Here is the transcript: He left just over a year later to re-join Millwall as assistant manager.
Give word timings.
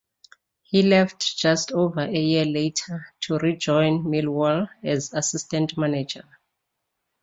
He 0.63 0.81
left 0.81 1.37
just 1.37 1.71
over 1.73 1.99
a 2.01 2.09
year 2.11 2.43
later 2.45 3.13
to 3.19 3.37
re-join 3.37 4.03
Millwall 4.03 4.67
as 4.83 5.13
assistant 5.13 5.77
manager. 5.77 6.23